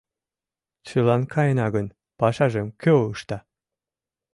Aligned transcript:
Чылан 0.87 1.21
каена 1.33 1.67
гын, 1.75 1.87
пашажым 2.19 2.67
кӧ 2.81 2.93
ышта? 3.13 3.37